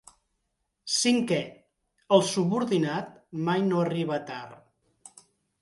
[0.93, 1.37] Cinquè:
[2.17, 3.13] el subordinat
[3.51, 5.25] mai no arriba tard...